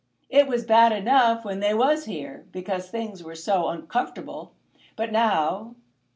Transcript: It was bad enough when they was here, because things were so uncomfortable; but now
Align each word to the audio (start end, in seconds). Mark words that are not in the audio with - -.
It 0.31 0.47
was 0.47 0.65
bad 0.65 0.91
enough 0.93 1.45
when 1.45 1.59
they 1.59 1.75
was 1.75 2.05
here, 2.05 2.47
because 2.51 2.89
things 2.89 3.23
were 3.23 3.35
so 3.35 3.67
uncomfortable; 3.67 4.55
but 4.95 5.11
now 5.11 5.75